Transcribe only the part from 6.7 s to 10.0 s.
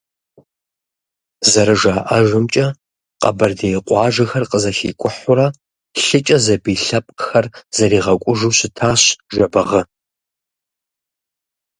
лъэпкъхэр зэригъэкӀужу щытащ Жэбагъы.